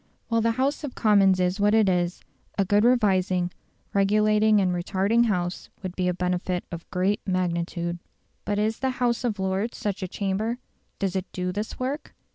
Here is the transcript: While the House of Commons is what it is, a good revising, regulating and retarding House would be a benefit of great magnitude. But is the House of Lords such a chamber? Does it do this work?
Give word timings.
While 0.29 0.41
the 0.41 0.53
House 0.53 0.83
of 0.83 0.95
Commons 0.95 1.39
is 1.39 1.59
what 1.59 1.75
it 1.75 1.87
is, 1.87 2.23
a 2.57 2.65
good 2.65 2.83
revising, 2.83 3.51
regulating 3.93 4.59
and 4.59 4.71
retarding 4.73 5.27
House 5.27 5.69
would 5.83 5.95
be 5.95 6.07
a 6.07 6.13
benefit 6.15 6.63
of 6.71 6.89
great 6.89 7.21
magnitude. 7.27 7.99
But 8.43 8.57
is 8.57 8.79
the 8.79 8.89
House 8.97 9.23
of 9.23 9.37
Lords 9.37 9.77
such 9.77 10.01
a 10.01 10.07
chamber? 10.07 10.57
Does 10.97 11.15
it 11.15 11.31
do 11.33 11.51
this 11.51 11.77
work? 11.79 12.15